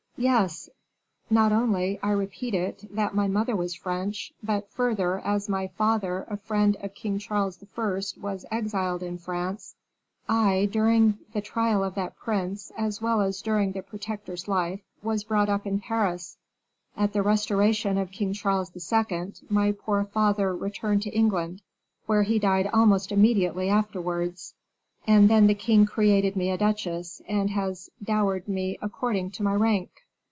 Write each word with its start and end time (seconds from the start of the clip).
"Yes, 0.17 0.69
not 1.31 1.51
only, 1.51 1.99
I 2.03 2.11
repeat 2.11 2.53
it, 2.53 2.85
that 2.93 3.15
my 3.15 3.27
mother 3.27 3.55
was 3.55 3.73
French, 3.73 4.31
but, 4.43 4.69
further, 4.69 5.17
as 5.19 5.49
my 5.49 5.65
father, 5.69 6.27
a 6.29 6.37
friend 6.37 6.77
of 6.79 6.93
King 6.93 7.17
Charles 7.17 7.57
I., 7.75 8.01
was 8.21 8.45
exiled 8.51 9.01
in 9.01 9.17
France, 9.17 9.73
I, 10.29 10.69
during 10.71 11.17
the 11.33 11.41
trial 11.41 11.83
of 11.83 11.95
that 11.95 12.15
prince, 12.17 12.71
as 12.77 13.01
well 13.01 13.19
as 13.21 13.41
during 13.41 13.71
the 13.71 13.81
Protector's 13.81 14.47
life, 14.47 14.81
was 15.01 15.23
brought 15.23 15.49
up 15.49 15.65
in 15.65 15.79
Paris; 15.79 16.37
at 16.95 17.13
the 17.13 17.23
Restoration 17.23 17.97
of 17.97 18.11
King 18.11 18.31
Charles 18.33 18.69
II., 18.93 19.33
my 19.49 19.71
poor 19.71 20.05
father 20.05 20.55
returned 20.55 21.01
to 21.01 21.09
England, 21.17 21.63
where 22.05 22.21
he 22.21 22.37
died 22.37 22.69
almost 22.71 23.11
immediately 23.11 23.69
afterwards; 23.69 24.53
and 25.07 25.31
then 25.31 25.47
the 25.47 25.55
king 25.55 25.87
created 25.87 26.35
me 26.35 26.51
a 26.51 26.59
duchess, 26.59 27.23
and 27.27 27.49
has 27.49 27.89
dowered 28.03 28.47
me 28.47 28.77
according 28.83 29.31
to 29.31 29.41
my 29.41 29.55
rank. 29.55 29.89